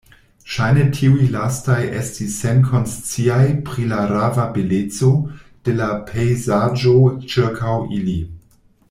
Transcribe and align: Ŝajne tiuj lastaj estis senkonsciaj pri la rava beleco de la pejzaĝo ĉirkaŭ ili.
Ŝajne 0.51 0.83
tiuj 0.99 1.25
lastaj 1.33 1.75
estis 1.99 2.37
senkonsciaj 2.45 3.43
pri 3.69 3.85
la 3.93 3.99
rava 4.13 4.47
beleco 4.57 5.11
de 5.69 5.77
la 5.83 5.91
pejzaĝo 6.09 6.97
ĉirkaŭ 7.35 7.77
ili. 8.01 8.19